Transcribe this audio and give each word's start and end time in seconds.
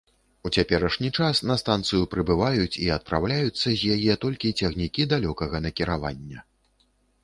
У 0.49 0.51
цяперашні 0.61 1.09
час 1.17 1.41
на 1.49 1.57
станцыю 1.63 2.01
прыбываюць 2.15 2.79
і 2.87 2.91
адпраўляюцца 2.97 3.77
з 3.83 3.95
яе 3.99 4.13
толькі 4.27 4.57
цягнікі 4.59 5.11
далёкага 5.17 5.67
накіравання. 5.69 6.39